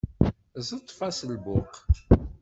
[0.67, 1.73] Ẓeṭṭef-as lbuq.